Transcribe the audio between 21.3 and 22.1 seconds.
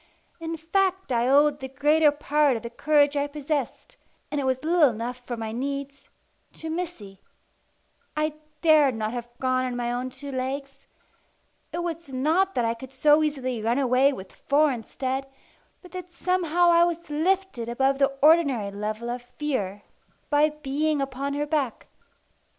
her back.